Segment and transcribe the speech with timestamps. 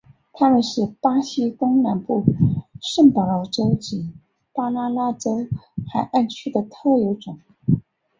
[0.33, 2.25] 它们是巴西东南部
[2.81, 4.11] 圣保罗州及
[4.51, 5.47] 巴拉那州
[5.93, 7.39] 海岸区的特有种。